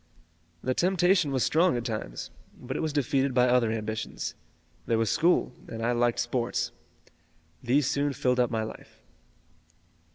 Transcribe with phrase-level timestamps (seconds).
[0.63, 4.33] "The temptation was strong at times, but it was defeated by other ambitions.
[4.87, 6.71] There was school and I liked sports.
[7.61, 8.97] These soon filled up my life."